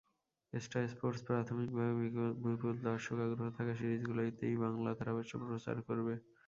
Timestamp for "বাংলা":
4.63-4.91